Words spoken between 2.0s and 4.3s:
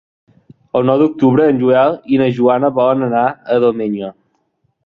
i na Joana volen anar a Domenyo.